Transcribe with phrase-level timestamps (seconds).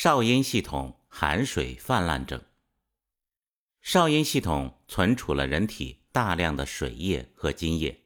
[0.00, 2.40] 少阴系统寒水泛滥症。
[3.82, 8.04] 少阴系统存储了人体大量的水液和津液，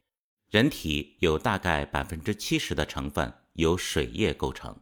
[0.48, 4.80] 人体有大概百分之七十的成分由水液构成，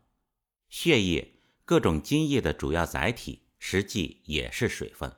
[0.69, 5.13] 血液、各种津液的主要载体实际也是水分。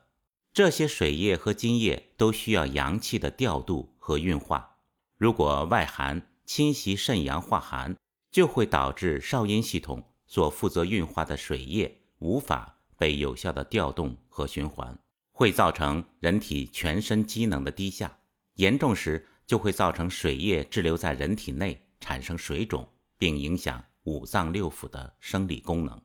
[0.51, 4.77] 这些水液和津液都需要阳气的调度和运化，
[5.15, 7.95] 如果外寒侵袭肾阳化寒，
[8.31, 14.97] 就会导致少阴系统所负责运化的水液无法被有效的调动和循环。
[15.31, 18.17] 会造成人体全身机能的低下，
[18.55, 26.01] 严重时就会造成水液滞留在人体内，产生水肿，并影响五脏六腑的生理功能。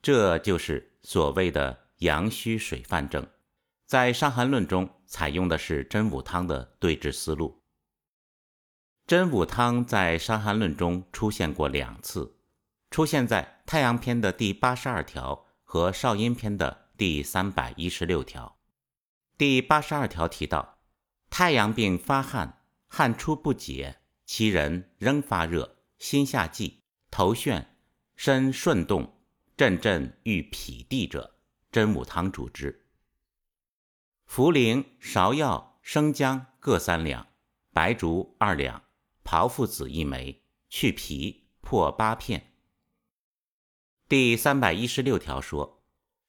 [0.00, 3.26] 这就是所谓的阳虚水泛症。
[3.84, 7.62] 在《伤寒论》中采用的是真武汤的对治思路。
[9.06, 12.37] 真武汤在《伤寒论》中出现过两次，
[12.90, 18.58] 出现在太阳篇的第八十二条和少阴篇的第三百一十六条。
[19.36, 20.78] 第八十二条提到，
[21.30, 27.66] 太阳病发汗，汗出不解，其人仍发热，心下悸，头眩，
[28.16, 29.20] 身顺动，
[29.56, 31.36] 阵阵欲痞地者，
[31.70, 32.86] 真武汤主之。
[34.28, 37.28] 茯苓、芍药、生姜各三两，
[37.72, 38.82] 白术二两，
[39.22, 42.54] 炮附子一枚，去皮，破八片。
[44.08, 45.82] 第三百一十六条说，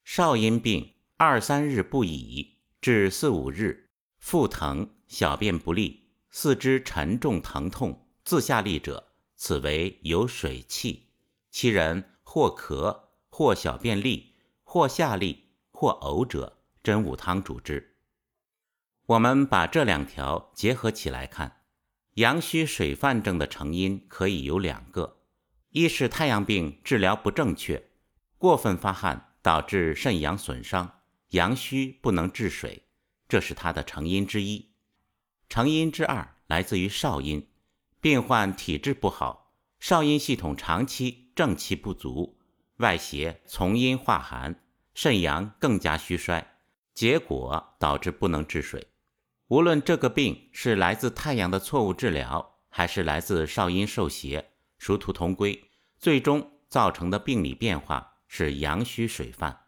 [0.03, 2.57] 少阴病二三日不已。
[2.81, 11.07] 至四五日，腹疼，小便不利，四肢沉重疼痛，自下利者，此为有水气。
[11.51, 14.33] 其人或咳，或小便利，
[14.65, 17.95] 或下利，或呕者，真武汤主之。
[19.05, 21.61] 我们把这两条结合起来看，
[22.15, 25.18] 阳虚水泛症的成因可以有两个：
[25.71, 27.89] 一是太阳病治疗不正确，
[28.37, 31.01] 过分发汗导致肾阳损伤。
[31.29, 32.87] 阳虚不能治水，
[33.27, 34.71] 这是它的成因之一。
[35.47, 37.47] 成因之二来自于少阴，
[38.01, 42.39] 病患体质不好，少阴系统长期正气不足，
[42.77, 44.59] 外邪从阴化寒，
[44.95, 46.55] 肾阳更加虚衰，
[46.95, 48.87] 结果导致不能治水。
[49.49, 55.69] 无论这个病是来自太阳的错误治疗，还是来自少阴受邪，殊途同归，
[55.99, 59.67] 最终造成的病理变化是阳虚水泛。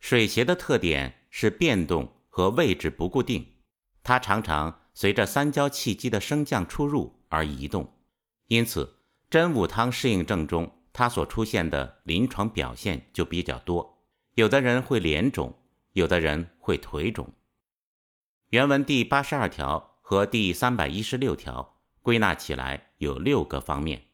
[0.00, 3.46] 水邪的特点是变动和位置不固定，
[4.02, 8.00] 它常常随着三焦气机的升降出入而移动，
[8.46, 8.96] 因此
[9.28, 14.02] 真武汤适应症中它所出现的临床表现就比较多。
[14.34, 15.54] 有的人会脸肿，
[15.92, 17.34] 有的人会腿肿。
[18.48, 24.08] 原文第八十二条和第三百一十六条归纳起来有六个方面，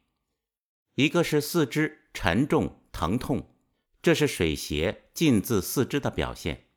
[0.94, 3.56] 一个是四肢沉重疼痛。
[4.00, 6.68] 这是水邪浸渍四肢的表现。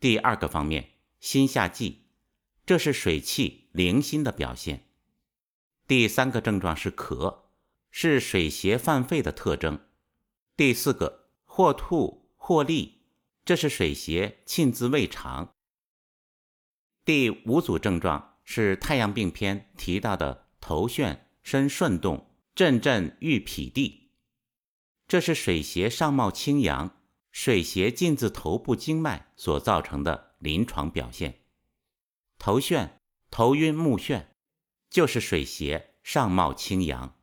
[0.00, 2.06] 第二个方面，心下悸，
[2.64, 4.88] 这是水气凌心的表现。
[5.86, 7.42] 第三个症状是咳，
[7.90, 9.78] 是水邪犯肺的特征。
[10.56, 13.02] 第四个，或吐或利，
[13.44, 15.52] 这是水邪浸渍胃肠。
[17.04, 24.10] 第五组症状是太阳病篇提到的头眩、身顺动、阵阵欲痞地。
[25.06, 31.42] 这是水邪上冒清阳，水邪进自头部经脉所造成的临床表现。
[32.36, 32.88] 头眩、
[33.30, 34.24] 头晕目眩，
[34.90, 37.14] 就是水邪上冒清阳。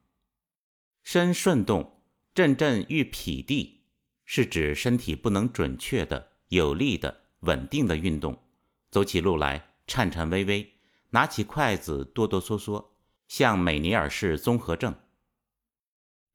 [1.01, 2.01] 身顺动、
[2.33, 3.81] 阵阵欲痞地，
[4.23, 8.41] 是指身体不能准确的、有力的、稳定的运动，
[8.89, 10.75] 走起路来颤颤巍巍，
[11.09, 12.92] 拿起筷子哆哆嗦嗦，
[13.33, 14.93] 像美尼尔氏综合症。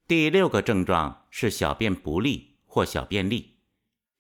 [0.09, 3.61] 第六个症状是小便不利或小便利。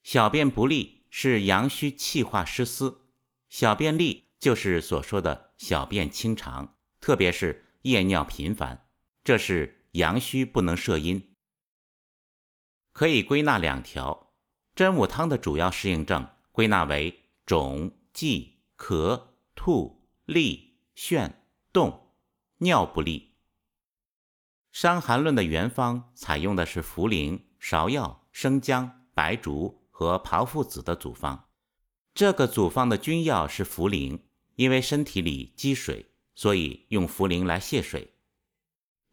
[0.05, 3.09] 小便不利是阳虚气化失司，
[3.49, 8.88] 小便利就是所说的小便清长，特别是夜尿频繁，
[9.25, 11.34] 这是阳虚不能摄阴。
[12.93, 14.35] 可以归纳两条：
[14.76, 21.32] 真武汤的主要适应症归纳为肿、悸、咳、吐、利、眩、
[21.73, 22.07] 动、
[22.58, 23.20] 尿不利。
[24.81, 31.49] 《伤寒论》的原方采用的是茯苓、芍药、生姜、白术和炮附子的组方。
[32.14, 34.20] 这个组方的君药是茯苓，
[34.56, 38.14] 因为身体里积水，所以用茯苓来泄水。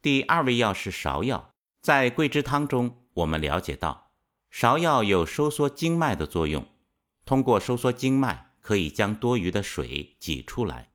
[0.02, 4.12] 第二味药是芍药，在桂枝汤中，我们了解到
[4.52, 6.68] 芍药有收缩经脉的作用，
[7.26, 10.92] 通过收缩经脉可以将多余的水挤出来。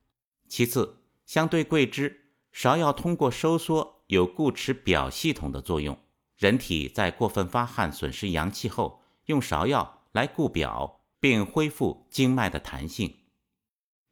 [0.49, 2.20] 其次，相对桂枝，
[2.55, 4.01] 芍药通过收缩。
[4.11, 5.97] 有固持表系统的作用，
[6.37, 13.19] 人体在过分发汗损失阳气后，用芍药来固表，并恢复经脉的弹性。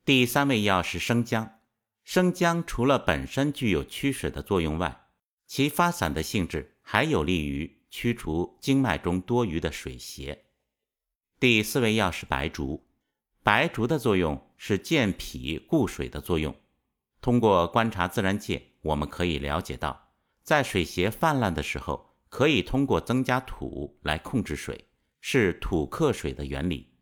[0.05, 1.58] 第三味药是生姜，
[2.05, 5.08] 生姜除了本身具有驱水的作用外，
[5.49, 10.44] 其发散的性质还有利于驱除经脉中多余的水邪。
[11.40, 12.87] 第四味药是白术，
[13.43, 16.55] 白术的作用是健脾固水的作用。
[17.20, 20.09] 通过观察自然界，我们可以了解到，
[20.43, 22.09] 在水邪泛滥的时候。
[22.31, 24.87] 可以通过增加土来控制水，
[25.19, 26.93] 是土克水的原理。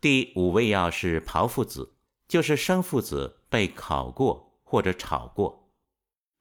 [0.00, 1.96] 第五味药是炮附子，
[2.26, 5.70] 就是生附子被烤过或者炒过。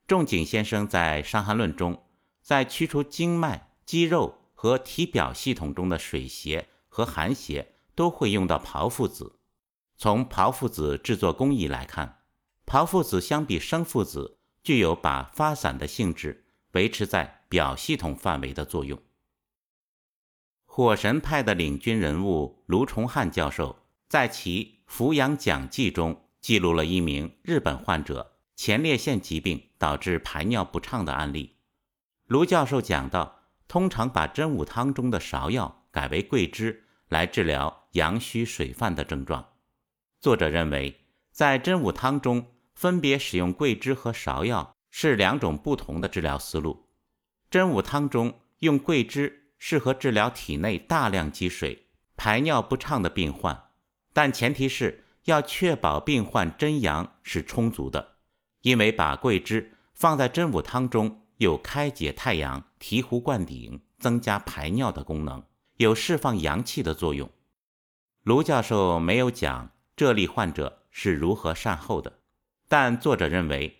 [0.07, 2.05] 仲景先生在《伤寒论》中，
[2.41, 9.37] 在驱除经脉、肌肉和体表系统中的水邪和寒邪，都会用到炮附子。
[9.97, 12.16] 从炮附子制作工艺来看，
[12.67, 16.43] 炮附子相比生附子，具有把发散的性质。
[16.73, 19.01] 维持在表系统范围的作用。
[20.65, 31.55] 火神派的领军人物卢崇汉教授在其《扶阳讲记》中记录了一名日本患者前列腺疾病导致排尿不畅的案例。
[32.27, 39.53] 卢教授讲到，通常把真武汤中的芍药改为桂枝来治疗阳虚水泛的症状。
[40.19, 42.45] 作者认为，在真武汤中
[42.77, 44.75] 分别使用桂枝和芍药。
[44.89, 46.87] 是两种不同的治疗思路。
[47.51, 53.65] 真武汤中用桂枝适合治疗体内大量积水、排尿不畅的病患，
[54.11, 58.15] 但前提是要确保病患真阳是充足的。
[58.61, 65.43] 因为把桂枝放在真武汤中，有开解太阳、醍醐灌顶、增加排尿的功能，
[65.75, 67.29] 有释放阳气的作用。
[68.23, 72.16] 卢教授没有讲这例患者是如何善后的，
[72.67, 73.73] 但作者认为。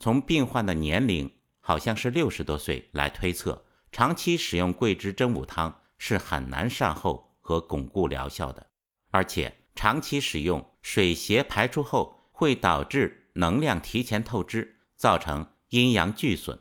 [0.00, 8.64] 从病患的年龄好像是六十多岁来推测，长期使用桂枝真武汤是很难善后和巩固疗效的，
[9.10, 16.56] 而且长期使用水邪排出后会导致能量提前透支，造成阴阳俱损。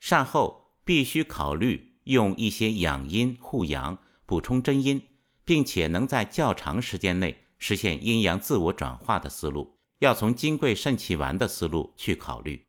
[0.00, 5.00] 善后必须考虑用一些养阴护阳、补充真阴，
[5.44, 9.75] 并且能在较长时间内实现阴阳自我转化的思路。
[9.98, 12.66] 要从金匮肾气丸的思路去考虑。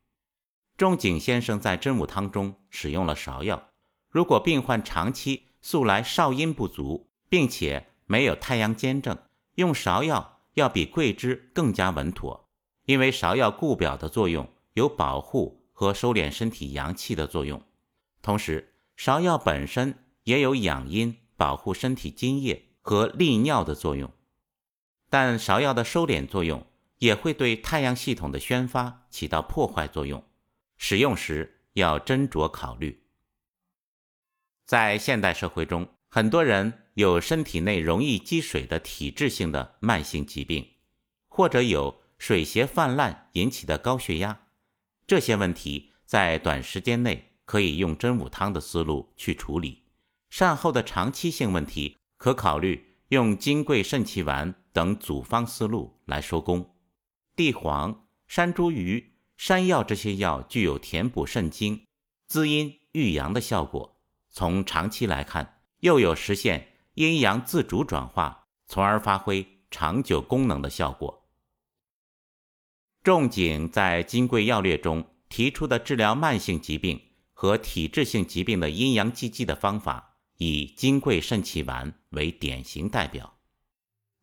[0.76, 3.70] 仲景先生在真武汤中使用了芍药。
[4.08, 9.18] 如果病患长期素来少阴不足，并且没有太阳兼症，
[9.56, 12.48] 用芍药要比桂枝更加稳妥，
[12.84, 17.60] 因为芍药固表的作用有保护和收敛身体阳气的作用，
[18.22, 24.10] 同时芍药本身也有养阴、保护身体津液和利尿的作用。
[25.10, 26.64] 但芍药的收敛作用。
[26.98, 30.24] 也会对太阳系统的宣发起到破坏作用，
[30.76, 33.04] 使用时要斟酌考虑。
[34.66, 40.66] 在现代社会中，很多人有身体内容易积水的体质性的慢性疾病，
[41.28, 44.46] 或者有水邪泛滥引起的高血压，
[45.06, 49.84] 这些问题在短时间内可以用真武汤的思路去处理。
[50.28, 56.74] 善后的长期性问题，可考虑用金匮肾气丸等组方思路来收工。
[57.38, 61.86] 地黄、山茱萸、山药这些药具有填补肾精、
[62.26, 64.00] 滋阴育阳的效果。
[64.28, 71.28] 从长期来看，又有实现阴阳自主转化，从而发挥长久功能的效果。
[73.04, 77.00] 仲景在《金匮要略》中提出的治疗慢性疾病
[77.32, 83.38] 和体质性疾病的阴阳济济的方法，以金匮肾气丸为典型代表。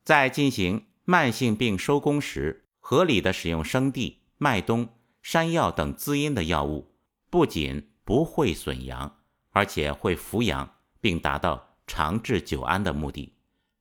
[0.04, 4.88] 在进行慢性病收工时，合理的使用生地、麦冬、
[5.24, 6.94] 山药等滋阴的药物，
[7.32, 13.34] 不仅不会损阳，而且会扶阳，并达到长治久安的目的。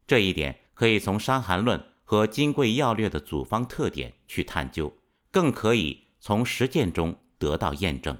[0.07, 4.91] 这一点可以从《伤寒论》和《金匮要略》的组方特点去探究，
[5.31, 8.17] 更可以从实践中得到验证。